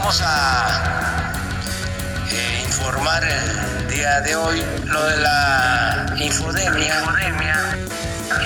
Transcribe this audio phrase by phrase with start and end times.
[0.00, 1.32] vamos a
[2.32, 7.00] eh, informar el día de hoy lo de la infodemia.
[7.00, 7.76] Infodemia.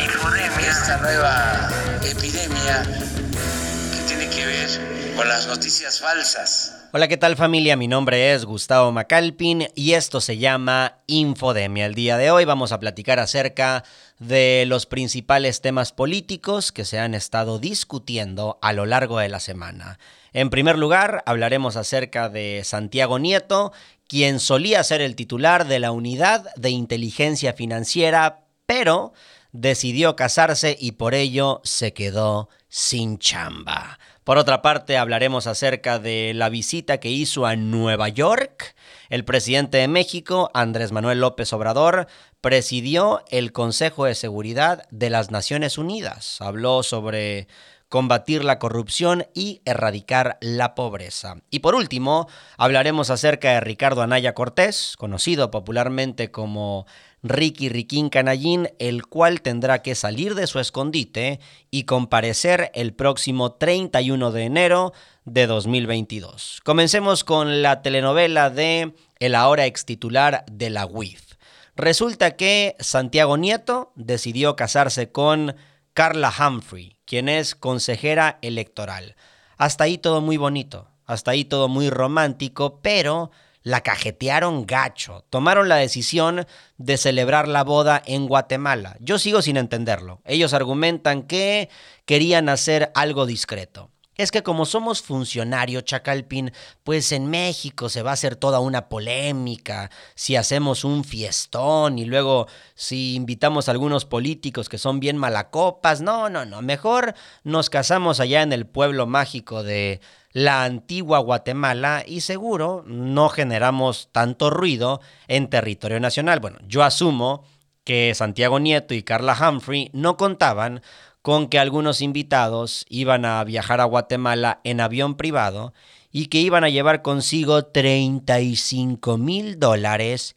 [0.02, 0.70] Infodemia.
[0.70, 1.68] Esta nueva
[2.02, 6.83] epidemia que tiene que ver con las noticias falsas.
[6.96, 7.76] Hola, ¿qué tal familia?
[7.76, 11.86] Mi nombre es Gustavo Macalpin y esto se llama Infodemia.
[11.86, 13.82] El día de hoy vamos a platicar acerca
[14.20, 19.40] de los principales temas políticos que se han estado discutiendo a lo largo de la
[19.40, 19.98] semana.
[20.32, 23.72] En primer lugar, hablaremos acerca de Santiago Nieto,
[24.06, 29.12] quien solía ser el titular de la Unidad de Inteligencia Financiera, pero
[29.54, 34.00] decidió casarse y por ello se quedó sin chamba.
[34.24, 38.74] Por otra parte, hablaremos acerca de la visita que hizo a Nueva York.
[39.10, 42.08] El presidente de México, Andrés Manuel López Obrador,
[42.40, 46.40] presidió el Consejo de Seguridad de las Naciones Unidas.
[46.40, 47.46] Habló sobre
[47.88, 51.36] combatir la corrupción y erradicar la pobreza.
[51.50, 56.86] Y por último, hablaremos acerca de Ricardo Anaya Cortés, conocido popularmente como
[57.24, 63.54] Ricky Riquín Canallín, el cual tendrá que salir de su escondite y comparecer el próximo
[63.54, 64.92] 31 de enero
[65.24, 66.60] de 2022.
[66.64, 71.36] Comencemos con la telenovela de el ahora ex titular de la UIF.
[71.76, 75.56] Resulta que Santiago Nieto decidió casarse con
[75.94, 79.16] Carla Humphrey, quien es consejera electoral.
[79.56, 83.30] Hasta ahí todo muy bonito, hasta ahí todo muy romántico, pero
[83.64, 85.24] la cajetearon gacho.
[85.30, 88.96] Tomaron la decisión de celebrar la boda en Guatemala.
[89.00, 90.20] Yo sigo sin entenderlo.
[90.24, 91.70] Ellos argumentan que
[92.04, 93.90] querían hacer algo discreto.
[94.16, 96.52] Es que como somos funcionario Chacalpín,
[96.84, 102.04] pues en México se va a hacer toda una polémica si hacemos un fiestón y
[102.04, 106.00] luego si invitamos a algunos políticos que son bien malacopas.
[106.00, 106.62] No, no, no.
[106.62, 110.00] Mejor nos casamos allá en el pueblo mágico de
[110.34, 116.40] la antigua Guatemala y seguro no generamos tanto ruido en territorio nacional.
[116.40, 117.44] Bueno, yo asumo
[117.84, 120.82] que Santiago Nieto y Carla Humphrey no contaban
[121.22, 125.72] con que algunos invitados iban a viajar a Guatemala en avión privado
[126.10, 130.34] y que iban a llevar consigo 35 mil dólares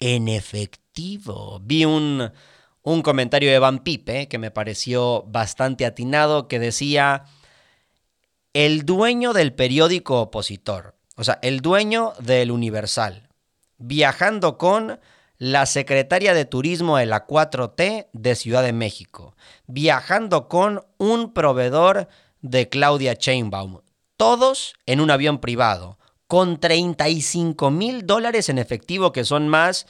[0.00, 1.60] en efectivo.
[1.62, 2.32] Vi un,
[2.82, 7.24] un comentario de Van Pipe que me pareció bastante atinado que decía
[8.52, 13.28] el dueño del periódico opositor, o sea, el dueño del Universal,
[13.76, 15.00] viajando con
[15.38, 19.36] la secretaria de Turismo de la 4T de Ciudad de México,
[19.66, 22.08] viajando con un proveedor
[22.40, 23.80] de Claudia Chainbaum,
[24.16, 29.86] todos en un avión privado, con 35 mil dólares en efectivo, que son más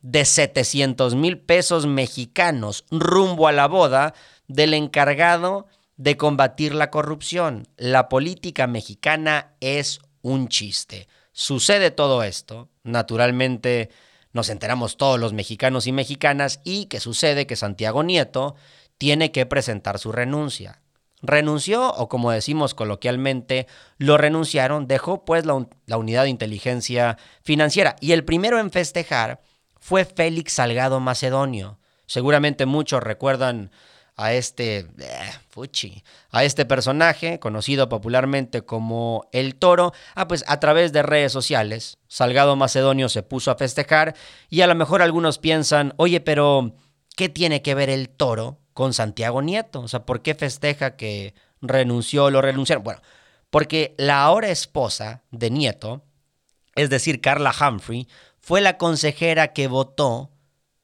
[0.00, 4.14] de 700 mil pesos mexicanos, rumbo a la boda
[4.46, 5.66] del encargado
[5.98, 7.68] de combatir la corrupción.
[7.76, 11.08] La política mexicana es un chiste.
[11.32, 13.90] Sucede todo esto, naturalmente
[14.32, 18.54] nos enteramos todos los mexicanos y mexicanas y que sucede que Santiago Nieto
[18.96, 20.82] tiene que presentar su renuncia.
[21.20, 23.66] Renunció o como decimos coloquialmente,
[23.96, 29.40] lo renunciaron, dejó pues la, la unidad de inteligencia financiera y el primero en festejar
[29.80, 31.80] fue Félix Salgado Macedonio.
[32.06, 33.70] Seguramente muchos recuerdan
[34.18, 35.32] a este eh,
[36.30, 41.98] a este personaje conocido popularmente como el Toro, ah pues a través de redes sociales,
[42.08, 44.14] Salgado Macedonio se puso a festejar
[44.50, 46.74] y a lo mejor algunos piensan, "Oye, pero
[47.16, 49.80] ¿qué tiene que ver el Toro con Santiago Nieto?
[49.80, 53.00] O sea, ¿por qué festeja que renunció lo renunciaron?" Bueno,
[53.50, 56.02] porque la ahora esposa de Nieto,
[56.74, 58.08] es decir, Carla Humphrey,
[58.40, 60.30] fue la consejera que votó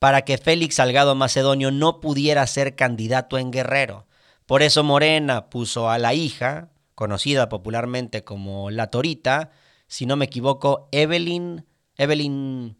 [0.04, 4.06] para que Félix Salgado Macedonio no pudiera ser candidato en Guerrero.
[4.44, 9.50] Por eso Morena puso a la hija, conocida popularmente como La Torita,
[9.86, 11.64] si no me equivoco, Evelyn,
[11.96, 12.76] Evelyn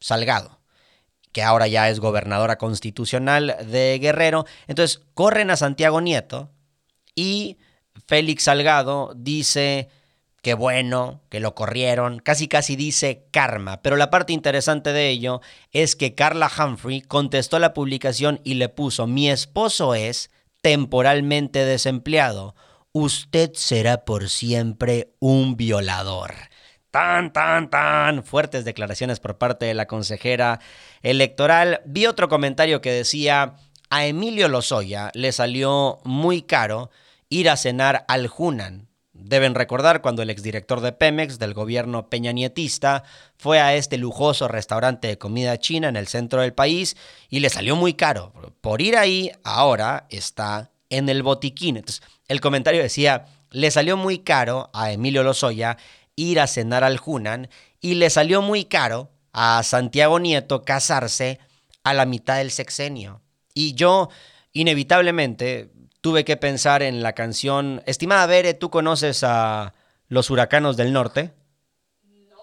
[0.00, 0.58] Salgado,
[1.30, 4.44] que ahora ya es gobernadora constitucional de Guerrero.
[4.66, 6.50] Entonces corren a Santiago Nieto
[7.14, 7.58] y
[8.08, 9.88] Félix Salgado dice
[10.42, 15.42] Qué bueno que lo corrieron, casi casi dice karma, pero la parte interesante de ello
[15.70, 20.30] es que Carla Humphrey contestó la publicación y le puso, mi esposo es
[20.62, 22.54] temporalmente desempleado,
[22.92, 26.32] usted será por siempre un violador.
[26.90, 28.24] Tan, tan, tan.
[28.24, 30.58] Fuertes declaraciones por parte de la consejera
[31.02, 31.82] electoral.
[31.84, 33.54] Vi otro comentario que decía,
[33.90, 36.90] a Emilio Lozoya le salió muy caro
[37.28, 38.89] ir a cenar al Hunan
[39.22, 43.04] Deben recordar cuando el exdirector de Pemex del gobierno peñanietista
[43.36, 46.96] fue a este lujoso restaurante de comida china en el centro del país
[47.28, 48.32] y le salió muy caro.
[48.60, 51.76] Por ir ahí, ahora está en el botiquín.
[51.76, 55.76] Entonces, el comentario decía, le salió muy caro a Emilio Lozoya
[56.16, 57.48] ir a cenar al Junan
[57.80, 61.38] y le salió muy caro a Santiago Nieto casarse
[61.84, 63.22] a la mitad del sexenio.
[63.54, 64.08] Y yo,
[64.52, 65.70] inevitablemente,
[66.00, 67.82] tuve que pensar en la canción.
[67.86, 69.74] Estimada Bere, ¿tú conoces a
[70.08, 71.32] los huracanos del norte?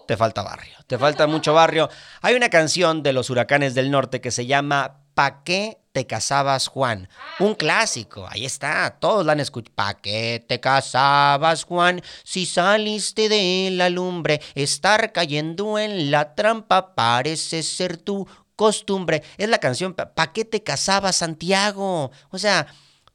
[0.06, 1.90] Te falta barrio, te falta mucho barrio.
[2.22, 6.68] Hay una canción de los huracanes del norte que se llama ¿Pa qué te casabas,
[6.68, 7.10] Juan?
[7.40, 9.74] Un clásico, ahí está, todos la han escuchado.
[9.74, 12.00] ¿Pa qué te casabas, Juan?
[12.24, 18.26] Si saliste de la lumbre, estar cayendo en la trampa parece ser tu
[18.56, 19.22] costumbre.
[19.36, 22.12] Es la canción ¿Pa qué te casabas, Santiago?
[22.30, 22.66] O sea,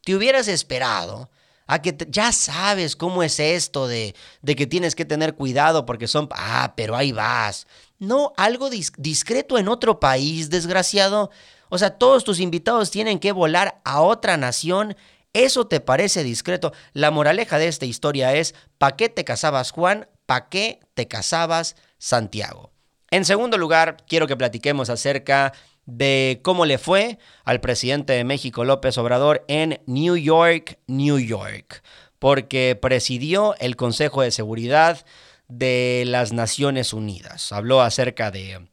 [0.04, 1.30] te hubieras esperado
[1.66, 6.08] a que ya sabes cómo es esto de, de que tienes que tener cuidado porque
[6.08, 7.68] son, ah, pero ahí vas.
[8.00, 11.32] No, algo discreto en otro país, desgraciado.
[11.70, 14.96] O sea, todos tus invitados tienen que volar a otra nación.
[15.32, 16.74] ¿Eso te parece discreto?
[16.92, 20.08] La moraleja de esta historia es, ¿pa' qué te casabas Juan?
[20.26, 22.72] ¿Pa' qué te casabas Santiago?
[23.10, 25.54] En segundo lugar, quiero que platiquemos acerca
[25.85, 31.83] de cómo le fue al presidente de México, López Obrador, en New York, New York,
[32.19, 35.06] porque presidió el Consejo de Seguridad
[35.47, 37.51] de las Naciones Unidas.
[37.51, 38.68] Habló acerca de,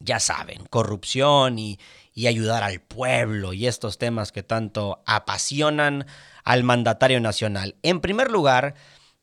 [0.00, 1.78] ya saben, corrupción y,
[2.14, 6.06] y ayudar al pueblo y estos temas que tanto apasionan
[6.44, 7.76] al mandatario nacional.
[7.82, 8.74] En primer lugar,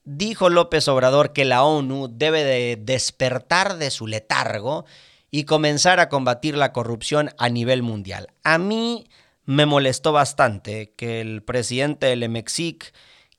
[0.06, 4.86] dijo López Obrador que la ONU debe de despertar de su letargo
[5.32, 8.28] y comenzar a combatir la corrupción a nivel mundial.
[8.44, 9.08] A mí
[9.46, 12.94] me molestó bastante que el presidente del Mexic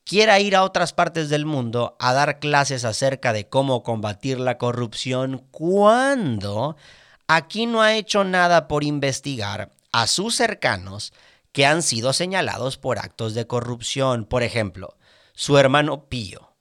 [0.05, 4.57] quiera ir a otras partes del mundo a dar clases acerca de cómo combatir la
[4.57, 6.77] corrupción cuando
[7.27, 11.13] aquí no ha hecho nada por investigar a sus cercanos
[11.51, 14.27] que han sido señalados por actos de corrupción.
[14.27, 14.97] Por ejemplo,
[15.35, 16.55] su hermano Pío,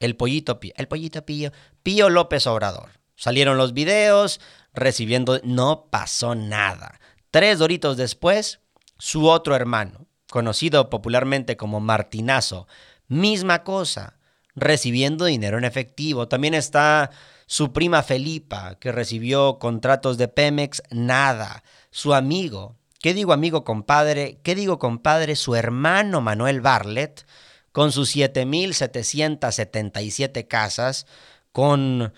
[0.00, 1.50] el pollito Pío, el pollito Pío,
[1.82, 2.90] Pío López Obrador.
[3.16, 4.40] Salieron los videos,
[4.74, 7.00] recibiendo, no pasó nada.
[7.30, 8.60] Tres doritos después,
[8.98, 12.66] su otro hermano, conocido popularmente como Martinazo,
[13.08, 14.18] misma cosa,
[14.54, 16.28] recibiendo dinero en efectivo.
[16.28, 17.10] También está
[17.46, 21.64] su prima Felipa, que recibió contratos de Pemex, nada.
[21.90, 24.38] Su amigo, ¿qué digo amigo compadre?
[24.42, 25.36] ¿Qué digo compadre?
[25.36, 27.24] Su hermano Manuel Barlet,
[27.72, 31.06] con sus 7.777 casas,
[31.52, 32.12] con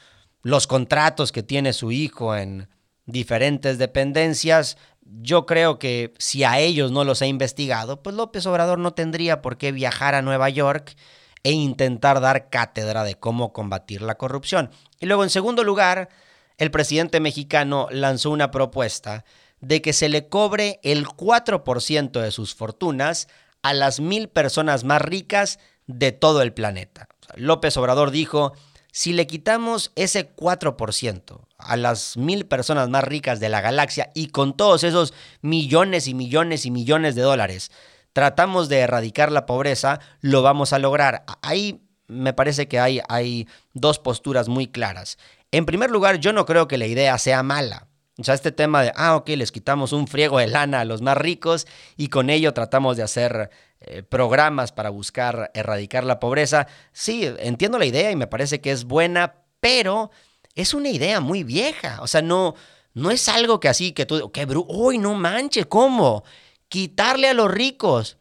[0.44, 2.68] los contratos que tiene su hijo en
[3.06, 8.78] diferentes dependencias, yo creo que si a ellos no los ha investigado, pues López Obrador
[8.78, 10.96] no tendría por qué viajar a Nueva York
[11.42, 14.70] e intentar dar cátedra de cómo combatir la corrupción.
[15.00, 16.10] Y luego, en segundo lugar,
[16.58, 19.24] el presidente mexicano lanzó una propuesta
[19.60, 23.28] de que se le cobre el 4% de sus fortunas
[23.62, 27.08] a las mil personas más ricas de todo el planeta.
[27.34, 28.52] López Obrador dijo,
[28.94, 34.28] si le quitamos ese 4% a las mil personas más ricas de la galaxia y
[34.28, 35.12] con todos esos
[35.42, 37.72] millones y millones y millones de dólares
[38.12, 41.24] tratamos de erradicar la pobreza, lo vamos a lograr.
[41.42, 45.18] Ahí me parece que hay, hay dos posturas muy claras.
[45.50, 47.88] En primer lugar, yo no creo que la idea sea mala.
[48.18, 51.02] O sea, este tema de, ah, ok, les quitamos un friego de lana a los
[51.02, 51.66] más ricos
[51.96, 53.50] y con ello tratamos de hacer
[53.80, 56.68] eh, programas para buscar erradicar la pobreza.
[56.92, 60.12] Sí, entiendo la idea y me parece que es buena, pero
[60.54, 61.98] es una idea muy vieja.
[62.02, 62.54] O sea, no,
[62.92, 66.22] no es algo que así que tú, que bru uy, no manches, ¿cómo?
[66.68, 68.16] Quitarle a los ricos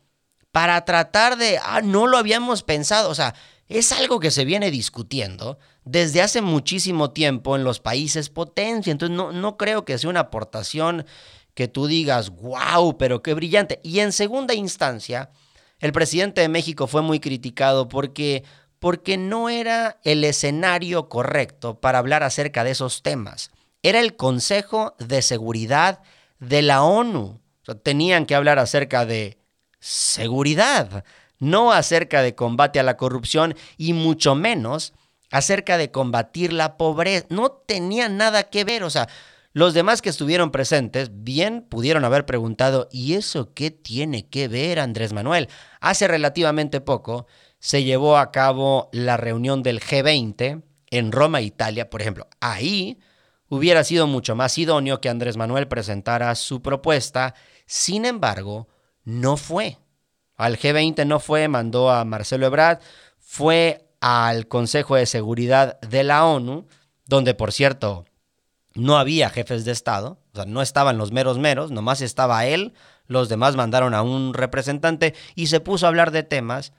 [0.51, 3.09] para tratar de, ah, no lo habíamos pensado.
[3.11, 3.35] O sea,
[3.79, 8.91] es algo que se viene discutiendo desde hace muchísimo tiempo en los países potencia.
[8.91, 11.05] Entonces, no, no creo que sea una aportación
[11.53, 13.79] que tú digas, wow, pero qué brillante.
[13.83, 15.31] Y en segunda instancia,
[15.79, 18.43] el presidente de México fue muy criticado porque,
[18.79, 23.51] porque no era el escenario correcto para hablar acerca de esos temas.
[23.81, 26.01] Era el Consejo de Seguridad
[26.39, 27.41] de la ONU.
[27.83, 29.37] tenían que hablar acerca de
[29.79, 31.03] seguridad,
[31.43, 34.93] no acerca de combate a la corrupción y mucho menos
[35.29, 37.25] acerca de combatir la pobreza.
[37.29, 39.07] No tenía nada que ver, o sea,
[39.51, 44.79] los demás que estuvieron presentes bien pudieron haber preguntado, ¿y eso qué tiene que ver
[44.79, 45.47] Andrés Manuel?
[45.79, 47.27] Hace relativamente poco
[47.59, 52.27] se llevó a cabo la reunión del G20 en Roma, Italia, por ejemplo.
[52.39, 52.99] Ahí
[53.47, 57.35] hubiera sido mucho más idóneo que Andrés Manuel presentara su propuesta,
[57.65, 58.67] sin embargo,
[59.03, 59.77] no fue.
[60.35, 62.79] Al G20 no fue, mandó a Marcelo Ebrard,
[63.19, 66.67] fue al Consejo de Seguridad de la ONU,
[67.05, 68.05] donde por cierto
[68.73, 72.73] no había jefes de Estado, o sea, no estaban los meros meros, nomás estaba él,
[73.05, 76.73] los demás mandaron a un representante y se puso a hablar de temas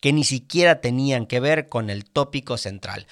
[0.00, 3.06] que ni siquiera tenían que ver con el tópico central.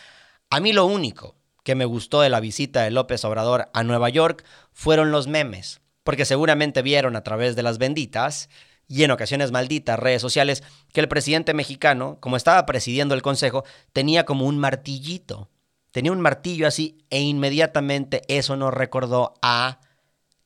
[0.50, 4.08] A mí lo único que me gustó de la visita de López Obrador a Nueva
[4.08, 8.48] York fueron los memes, porque seguramente vieron a través de las benditas
[8.88, 10.62] y en ocasiones malditas redes sociales
[10.92, 15.50] que el presidente mexicano, como estaba presidiendo el Consejo, tenía como un martillito.
[15.90, 19.80] Tenía un martillo así e inmediatamente eso nos recordó a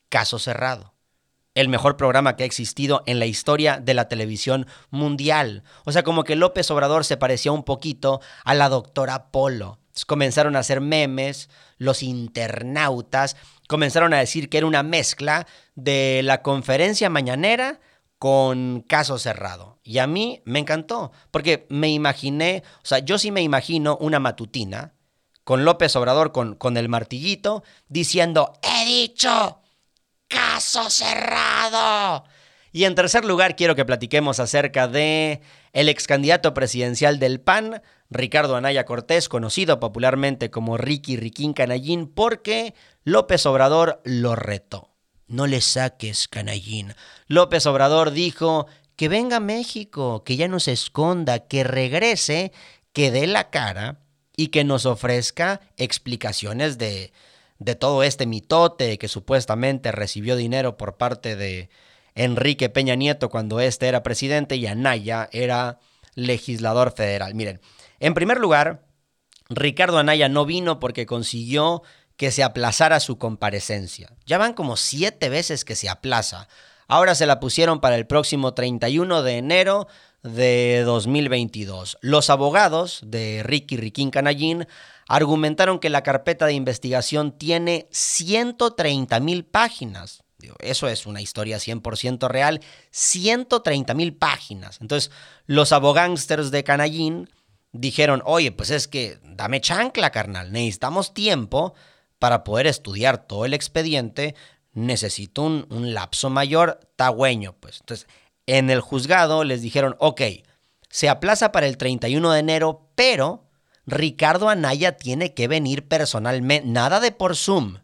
[0.09, 0.95] Caso Cerrado
[1.55, 5.65] el mejor programa que ha existido en la historia de la televisión mundial.
[5.85, 9.79] O sea, como que López Obrador se parecía un poquito a la doctora Polo.
[10.07, 13.37] comenzaron a hacer memes, los internautas
[13.69, 17.81] comenzaron a decir que era una mezcla de la conferencia mañanera
[18.21, 19.81] con caso cerrado.
[19.83, 24.21] Y a mí me encantó, porque me imaginé, o sea, yo sí me imagino una
[24.21, 24.93] matutina
[25.43, 29.63] con López Obrador con, con el martillito diciendo, he dicho,
[30.29, 32.25] caso cerrado.
[32.73, 35.41] Y en tercer lugar, quiero que platiquemos acerca de
[35.73, 42.07] el ex candidato presidencial del PAN, Ricardo Anaya Cortés, conocido popularmente como Ricky Riquín Canallín,
[42.07, 44.90] porque López Obrador lo retó.
[45.31, 46.93] No le saques, Canallín.
[47.29, 52.51] López Obrador dijo que venga a México, que ya no se esconda, que regrese,
[52.93, 54.01] que dé la cara
[54.37, 57.13] y que nos ofrezca explicaciones de,
[57.61, 61.71] de todo este mitote que supuestamente recibió dinero por parte de
[62.17, 65.79] Enrique Peña Nieto cuando éste era presidente y Anaya era
[66.17, 67.37] legislador federal.
[67.37, 67.61] Miren,
[68.01, 68.85] en primer lugar,
[69.49, 71.83] Ricardo Anaya no vino porque consiguió
[72.21, 74.13] que se aplazara su comparecencia.
[74.27, 76.49] Ya van como siete veces que se aplaza.
[76.87, 79.89] Ahora se la pusieron para el próximo 31 de enero
[80.23, 81.97] de 2022.
[82.03, 84.67] Los abogados de Ricky Riquín Canallín
[85.09, 90.23] argumentaron que la carpeta de investigación tiene 130 mil páginas.
[90.59, 92.61] Eso es una historia 100% real,
[92.91, 94.77] 130 mil páginas.
[94.83, 95.11] Entonces,
[95.47, 97.31] los abogánsters de Canallín
[97.73, 101.73] dijeron, oye, pues es que dame chancla, carnal, necesitamos tiempo
[102.21, 104.37] para poder estudiar todo el expediente,
[104.75, 107.81] necesito un, lapso mayor, tagüeño, pues.
[107.81, 108.07] Entonces,
[108.47, 110.21] en el juzgado les dijeron, ok,
[110.91, 113.49] se aplaza para el 31 de enero, pero
[113.87, 117.79] Ricardo Anaya tiene que venir personalmente, nada de por Zoom,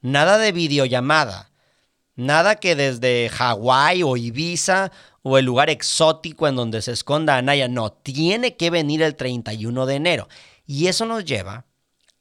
[0.00, 1.50] nada de videollamada,
[2.14, 7.66] nada que desde Hawái o Ibiza o el lugar exótico en donde se esconda Anaya,
[7.66, 10.28] no, tiene que venir el 31 de enero.
[10.66, 11.66] Y eso nos lleva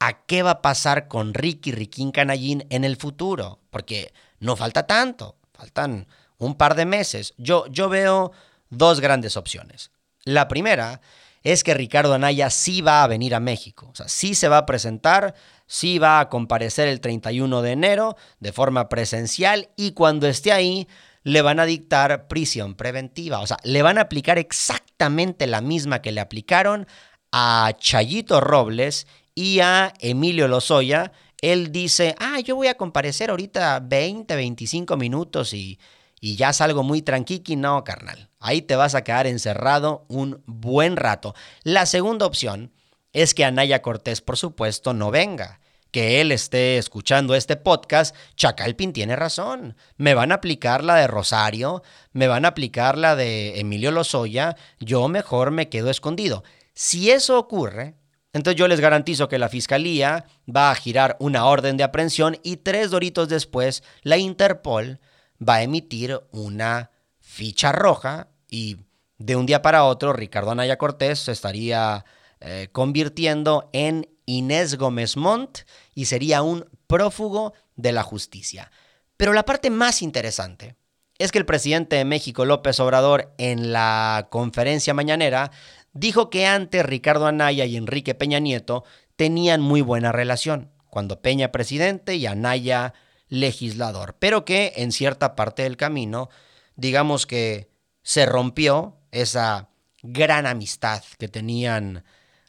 [0.02, 4.88] a qué va a pasar con Ricky Riquín Canallín en el futuro, porque no falta
[4.88, 6.08] tanto, faltan
[6.40, 7.36] un par de meses.
[7.38, 8.32] Yo, yo veo
[8.72, 9.92] dos grandes opciones.
[10.24, 11.02] La primera
[11.44, 13.90] es que Ricardo Anaya sí va a venir a México.
[13.92, 15.36] O sea, sí se va a presentar,
[15.68, 20.88] sí va a comparecer el 31 de enero de forma presencial y cuando esté ahí
[21.22, 23.40] le van a dictar prisión preventiva.
[23.40, 26.88] O sea, le van a aplicar exactamente la misma que le aplicaron
[27.32, 31.12] a Chayito Robles y a Emilio Lozoya.
[31.42, 35.80] Él dice, ah, yo voy a comparecer ahorita 20, 25 minutos y
[36.24, 38.30] y ya salgo muy tranquiqui, no, carnal.
[38.40, 41.34] Ahí te vas a quedar encerrado un buen rato.
[41.64, 42.72] La segunda opción
[43.12, 45.60] es que Anaya Cortés, por supuesto, no venga.
[45.90, 49.76] Que él esté escuchando este podcast, Chacalpin tiene razón.
[49.98, 51.82] Me van a aplicar la de Rosario,
[52.14, 56.44] me van a aplicar la de Emilio Lozoya, yo mejor me quedo escondido.
[56.76, 57.96] Si eso ocurre,
[58.34, 62.58] entonces yo les garantizo que la fiscalía va a girar una orden de aprehensión y
[62.58, 65.00] tres doritos después la Interpol
[65.42, 68.78] va a emitir una ficha roja y
[69.18, 72.06] de un día para otro Ricardo Anaya Cortés se estaría
[72.40, 75.60] eh, convirtiendo en Inés Gómez Montt
[75.94, 78.72] y sería un prófugo de la justicia.
[79.18, 80.76] Pero la parte más interesante
[81.20, 85.52] es que el presidente de México, López Obrador, en la conferencia mañanera,
[85.94, 88.84] dijo que antes Ricardo Anaya y Enrique Peña Nieto
[89.16, 92.94] tenían muy buena relación, cuando Peña presidente y Anaya
[93.28, 96.30] legislador, pero que en cierta parte del camino,
[96.76, 97.70] digamos que
[98.04, 99.70] se rompió esa
[100.04, 102.04] gran amistad que tenían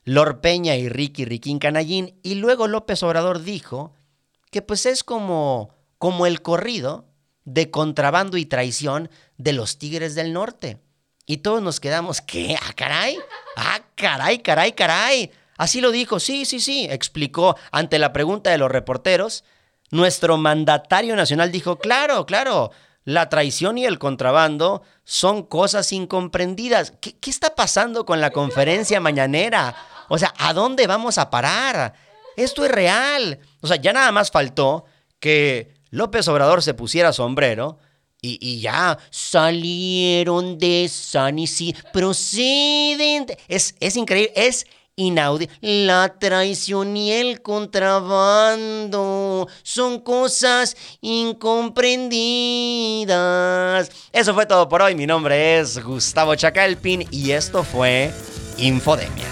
[0.04, 3.94] Lord Peña y Ricky Riquín Canallín, y luego López Obrador dijo
[4.50, 7.06] que pues es como, como el corrido
[7.44, 10.78] de contrabando y traición de los Tigres del Norte.
[11.26, 12.56] Y todos nos quedamos, ¿qué?
[12.60, 13.18] ¿Ah, caray?
[13.56, 15.30] ¡Ah, caray, caray, caray!
[15.56, 19.44] Así lo dijo, sí, sí, sí, explicó ante la pregunta de los reporteros
[19.92, 22.72] nuestro mandatario nacional dijo, claro, claro,
[23.04, 26.94] la traición y el contrabando son cosas incomprendidas.
[26.98, 29.76] ¿Qué, está pasando con la conferencia mañanera?
[30.08, 31.92] O sea, ¿a dónde vamos a parar?
[32.38, 33.38] Esto es real.
[33.60, 34.86] O sea, ya nada más faltó
[35.20, 37.78] que López Obrador se pusiera sombrero
[38.22, 43.26] y, ya salieron de San Isidro, proceden.
[43.48, 44.64] Es, es increíble, es
[44.94, 45.52] inaudito.
[45.60, 53.90] La traición y el contrabando son cosas incomprendidas.
[54.12, 54.94] Eso fue todo por hoy.
[54.94, 58.12] Mi nombre es Gustavo Chacalpin y esto fue
[58.56, 59.26] Infodemia.